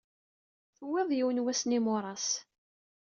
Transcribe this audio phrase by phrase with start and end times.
[0.75, 2.27] Tuwyeḍ yiwen wass n yimuras.